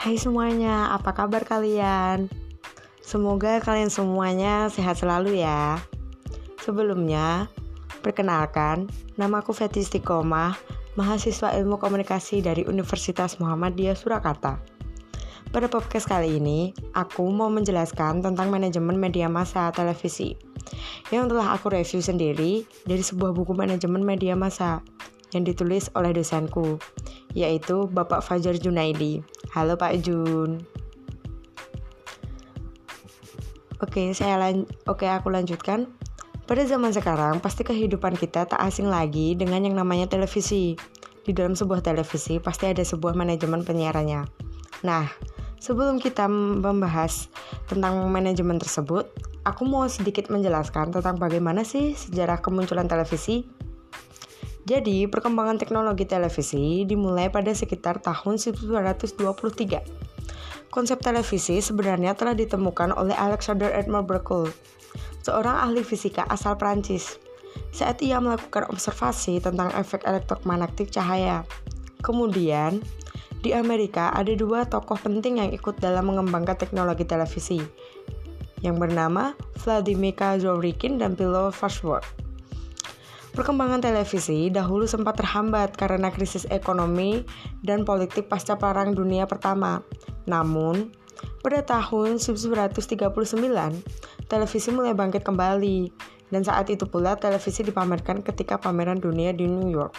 [0.00, 2.32] Hai semuanya, apa kabar kalian?
[3.04, 5.76] Semoga kalian semuanya sehat selalu ya.
[6.64, 7.52] Sebelumnya,
[8.00, 8.88] perkenalkan,
[9.20, 10.56] nama aku Fethi Istiqomah,
[10.96, 14.56] mahasiswa ilmu komunikasi dari Universitas Muhammadiyah Surakarta.
[15.52, 20.32] Pada podcast kali ini, aku mau menjelaskan tentang manajemen media massa televisi
[21.12, 24.80] yang telah aku review sendiri dari sebuah buku manajemen media massa
[25.36, 26.80] yang ditulis oleh dosenku,
[27.34, 29.22] yaitu Bapak Fajar Junaidi.
[29.54, 30.62] Halo Pak Jun.
[33.80, 35.88] Oke, saya lan Oke, aku lanjutkan.
[36.44, 40.74] Pada zaman sekarang, pasti kehidupan kita tak asing lagi dengan yang namanya televisi.
[41.22, 44.26] Di dalam sebuah televisi pasti ada sebuah manajemen penyiarannya.
[44.82, 45.06] Nah,
[45.62, 47.30] sebelum kita membahas
[47.70, 49.06] tentang manajemen tersebut,
[49.46, 53.46] aku mau sedikit menjelaskan tentang bagaimana sih sejarah kemunculan televisi
[54.70, 59.82] jadi, perkembangan teknologi televisi dimulai pada sekitar tahun 1923.
[60.70, 64.46] Konsep televisi sebenarnya telah ditemukan oleh Alexander Edmond Berkel,
[65.26, 67.18] seorang ahli fisika asal Prancis.
[67.74, 71.42] Saat ia melakukan observasi tentang efek elektromagnetik cahaya.
[72.06, 72.78] Kemudian,
[73.42, 77.58] di Amerika ada dua tokoh penting yang ikut dalam mengembangkan teknologi televisi,
[78.62, 79.34] yang bernama
[79.66, 82.19] Vladimir Zworykin dan Philo Farnsworth.
[83.30, 87.22] Perkembangan televisi dahulu sempat terhambat karena krisis ekonomi
[87.62, 89.86] dan politik pasca Perang Dunia Pertama.
[90.26, 90.90] Namun,
[91.38, 92.74] pada tahun 1939,
[94.26, 95.94] televisi mulai bangkit kembali,
[96.34, 99.94] dan saat itu pula televisi dipamerkan ketika pameran dunia di New York.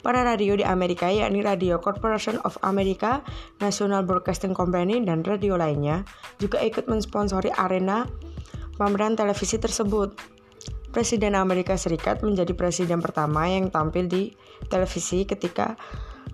[0.00, 3.20] Para radio di Amerika, yakni Radio Corporation of America,
[3.60, 6.08] National Broadcasting Company, dan radio lainnya,
[6.40, 8.08] juga ikut mensponsori arena
[8.80, 10.39] pameran televisi tersebut.
[10.90, 14.34] Presiden Amerika Serikat menjadi presiden pertama yang tampil di
[14.66, 15.78] televisi ketika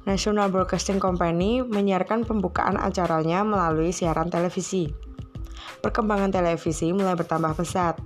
[0.09, 4.89] National Broadcasting Company menyiarkan pembukaan acaranya melalui siaran televisi.
[5.85, 8.01] Perkembangan televisi mulai bertambah pesat.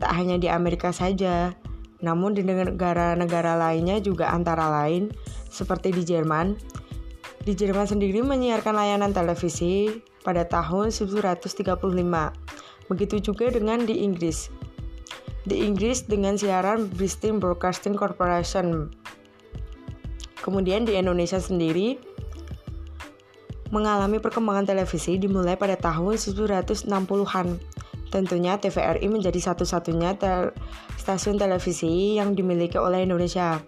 [0.00, 1.52] Tak hanya di Amerika saja,
[2.00, 5.12] namun di negara-negara lainnya juga antara lain
[5.52, 6.56] seperti di Jerman.
[7.44, 9.92] Di Jerman sendiri menyiarkan layanan televisi
[10.24, 11.84] pada tahun 1935.
[12.88, 14.59] Begitu juga dengan di Inggris
[15.48, 18.92] di Inggris dengan siaran British Broadcasting Corporation.
[20.40, 22.00] Kemudian di Indonesia sendiri
[23.70, 27.48] mengalami perkembangan televisi dimulai pada tahun 1960-an.
[28.10, 30.50] Tentunya TVRI menjadi satu-satunya tel
[30.98, 33.62] stasiun televisi yang dimiliki oleh Indonesia.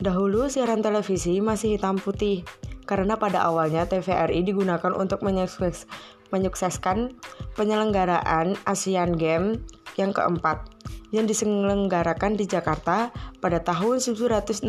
[0.00, 2.42] Dahulu siaran televisi masih hitam putih
[2.84, 5.86] karena pada awalnya TVRI digunakan untuk menyukses
[6.32, 7.12] menyukseskan
[7.54, 9.60] penyelenggaraan Asian Games
[10.00, 10.64] yang keempat
[11.12, 14.64] yang diselenggarakan di Jakarta pada tahun 1962.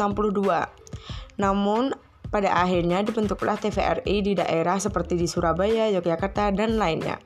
[1.39, 1.95] Namun,
[2.29, 7.17] pada akhirnya dibentuklah TVRI di daerah seperti di Surabaya, Yogyakarta, dan lainnya.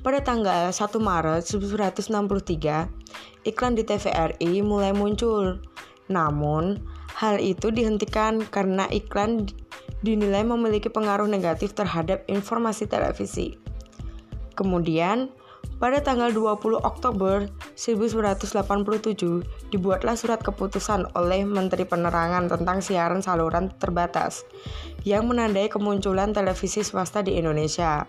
[0.00, 5.62] Pada tanggal 1 Maret 1963, iklan di TVRI mulai muncul.
[6.10, 6.82] Namun,
[7.16, 9.48] hal itu dihentikan karena iklan
[10.00, 13.60] dinilai memiliki pengaruh negatif terhadap informasi televisi.
[14.56, 15.32] Kemudian,
[15.80, 24.44] pada tanggal 20 Oktober 1987, dibuatlah surat keputusan oleh Menteri Penerangan tentang siaran saluran terbatas
[25.08, 28.04] yang menandai kemunculan televisi swasta di Indonesia.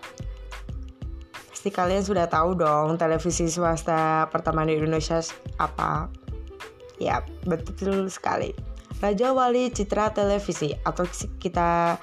[1.48, 5.24] Pasti kalian sudah tahu dong televisi swasta pertama di Indonesia
[5.56, 6.12] apa?
[7.00, 8.71] Ya, betul sekali.
[9.02, 11.02] Raja Wali Citra Televisi atau
[11.42, 11.98] kita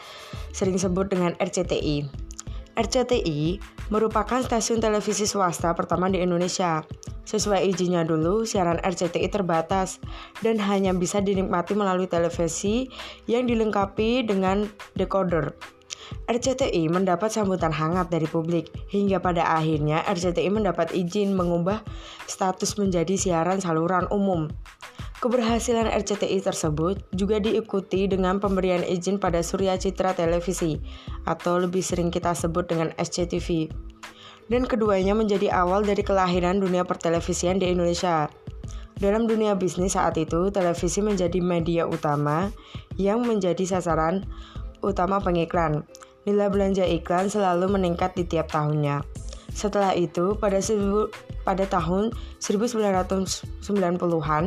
[0.51, 2.03] sering sebut dengan RCTI.
[2.75, 6.83] RCTI merupakan stasiun televisi swasta pertama di Indonesia.
[7.23, 10.03] Sesuai izinnya dulu, siaran RCTI terbatas
[10.43, 12.91] dan hanya bisa dinikmati melalui televisi
[13.31, 14.67] yang dilengkapi dengan
[14.99, 15.55] decoder.
[16.25, 21.85] RCTI mendapat sambutan hangat dari publik hingga pada akhirnya RCTI mendapat izin mengubah
[22.25, 24.49] status menjadi siaran saluran umum.
[25.19, 30.79] Keberhasilan RCTI tersebut juga diikuti dengan pemberian izin pada Surya Citra Televisi
[31.27, 33.67] atau lebih sering kita sebut dengan SCTV.
[34.47, 38.31] Dan keduanya menjadi awal dari kelahiran dunia pertelevisian di Indonesia.
[38.95, 42.47] Dalam dunia bisnis saat itu, televisi menjadi media utama
[42.95, 44.23] yang menjadi sasaran
[44.79, 45.83] utama pengiklan.
[46.23, 49.03] Nilai belanja iklan selalu meningkat di tiap tahunnya.
[49.49, 50.61] Setelah itu, pada
[51.41, 54.43] pada tahun 1990-an,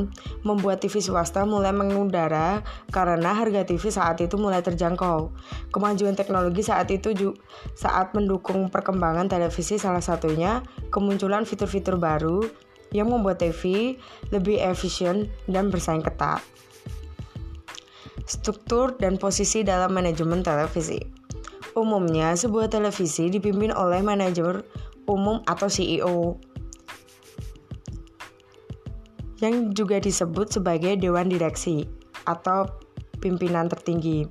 [0.46, 2.62] membuat TV swasta mulai mengudara
[2.94, 5.34] karena harga TV saat itu mulai terjangkau.
[5.74, 7.42] Kemajuan teknologi saat itu juga
[7.74, 10.62] saat mendukung perkembangan televisi salah satunya
[10.94, 12.46] kemunculan fitur-fitur baru
[12.94, 13.96] yang membuat TV
[14.30, 16.44] lebih efisien dan bersaing ketat.
[18.22, 21.22] Struktur dan posisi dalam manajemen televisi.
[21.72, 24.60] Umumnya, sebuah televisi dipimpin oleh manajer
[25.12, 26.40] umum atau CEO
[29.42, 31.84] yang juga disebut sebagai dewan direksi
[32.24, 32.70] atau
[33.18, 34.24] pimpinan tertinggi.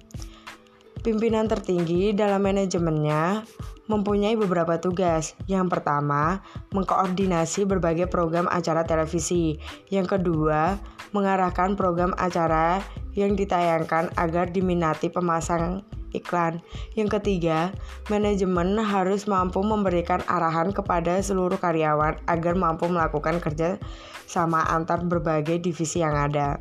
[1.01, 3.43] Pimpinan tertinggi dalam manajemennya
[3.91, 5.35] mempunyai beberapa tugas.
[5.51, 6.39] Yang pertama,
[6.71, 9.59] mengkoordinasi berbagai program acara televisi.
[9.91, 10.79] Yang kedua,
[11.11, 12.79] mengarahkan program acara
[13.11, 16.63] yang ditayangkan agar diminati pemasang iklan.
[16.95, 17.75] Yang ketiga,
[18.07, 23.81] manajemen harus mampu memberikan arahan kepada seluruh karyawan agar mampu melakukan kerja
[24.27, 26.59] sama antar berbagai divisi yang ada.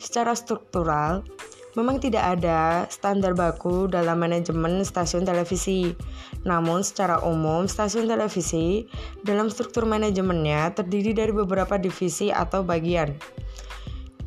[0.00, 1.26] Secara struktural,
[1.78, 5.94] Memang tidak ada standar baku dalam manajemen stasiun televisi.
[6.42, 8.90] Namun secara umum stasiun televisi
[9.22, 13.14] dalam struktur manajemennya terdiri dari beberapa divisi atau bagian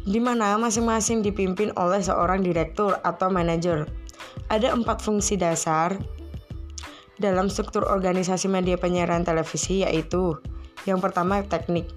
[0.03, 3.87] di mana masing-masing dipimpin oleh seorang direktur atau manajer.
[4.51, 5.95] Ada empat fungsi dasar
[7.19, 10.35] dalam struktur organisasi media penyiaran televisi yaitu
[10.83, 11.87] yang pertama teknik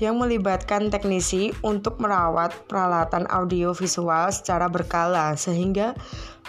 [0.00, 5.92] yang melibatkan teknisi untuk merawat peralatan audio visual secara berkala sehingga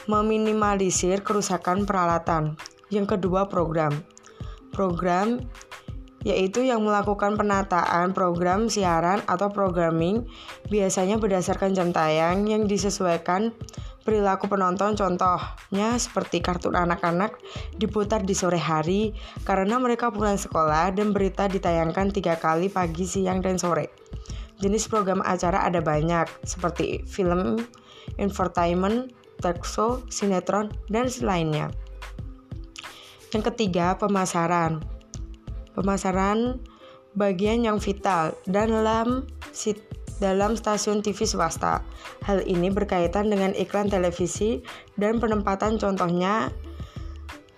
[0.08, 2.56] meminimalisir kerusakan peralatan.
[2.88, 3.92] Yang kedua program.
[4.72, 5.44] Program
[6.22, 10.30] yaitu yang melakukan penataan program siaran atau programming
[10.70, 13.54] biasanya berdasarkan jam tayang yang disesuaikan
[14.02, 17.38] perilaku penonton contohnya seperti kartun anak-anak
[17.78, 19.14] diputar di sore hari
[19.46, 23.94] karena mereka pulang sekolah dan berita ditayangkan tiga kali pagi, siang, dan sore.
[24.62, 27.66] Jenis program acara ada banyak seperti film,
[28.22, 29.10] infotainment,
[29.42, 31.74] talk show, sinetron, dan lainnya.
[33.34, 34.91] Yang ketiga, pemasaran.
[35.72, 36.60] Pemasaran
[37.16, 39.28] bagian yang vital dalam
[40.22, 41.82] dalam stasiun TV swasta.
[42.24, 44.62] Hal ini berkaitan dengan iklan televisi
[44.96, 46.54] dan penempatan contohnya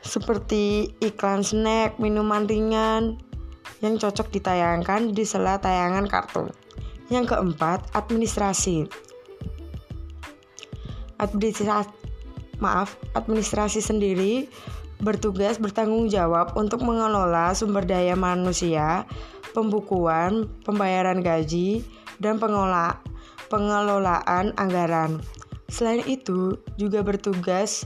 [0.04, 3.20] seperti iklan snack, minuman ringan
[3.84, 6.48] yang cocok ditayangkan di sela tayangan kartun.
[7.12, 8.88] Yang keempat, administrasi.
[11.20, 11.92] Administrasi
[12.64, 14.48] maaf, administrasi sendiri
[15.04, 19.04] bertugas bertanggung jawab untuk mengelola sumber daya manusia,
[19.52, 21.84] pembukuan, pembayaran gaji,
[22.24, 23.04] dan pengelola,
[23.52, 25.20] pengelolaan anggaran.
[25.68, 27.84] Selain itu, juga bertugas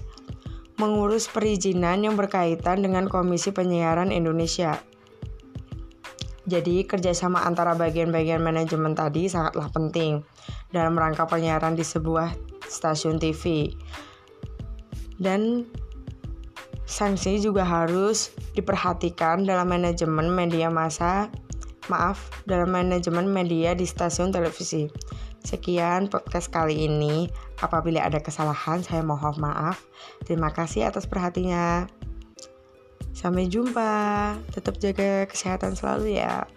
[0.78, 4.78] mengurus perizinan yang berkaitan dengan Komisi Penyiaran Indonesia.
[6.48, 10.24] Jadi, kerjasama antara bagian-bagian manajemen tadi sangatlah penting
[10.72, 12.32] dalam rangka penyiaran di sebuah
[12.64, 13.74] stasiun TV.
[15.18, 15.68] Dan
[16.88, 21.28] Sanksi juga harus diperhatikan dalam manajemen media massa,
[21.92, 24.88] maaf, dalam manajemen media di stasiun televisi.
[25.44, 27.28] Sekian podcast kali ini.
[27.60, 29.84] Apabila ada kesalahan, saya mohon maaf.
[30.24, 31.92] Terima kasih atas perhatinya.
[33.12, 34.36] Sampai jumpa.
[34.56, 36.48] Tetap jaga kesehatan selalu ya.